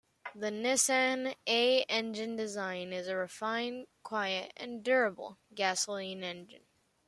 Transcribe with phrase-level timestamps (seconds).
[0.33, 6.65] The Nissan A engine design is a refined, quiet and durable gasoline engine.